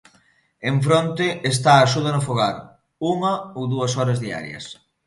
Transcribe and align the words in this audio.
Enfronte 0.71 1.27
está 1.53 1.71
a 1.75 1.83
axuda 1.85 2.11
no 2.15 2.25
fogar: 2.27 2.55
unha 3.13 3.33
ou 3.57 3.63
dúas 3.73 3.91
horas 3.97 4.21
diarias. 4.25 4.65